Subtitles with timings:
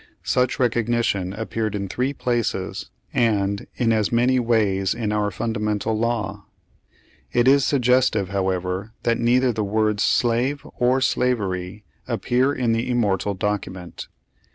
[0.23, 6.47] Such recognition appeared in three places, and in as many v/ays in our Fundamental Law.
[7.31, 13.35] It is suggestive, however, that neither the words slave or slavery appear in the immortal
[13.35, 14.07] document.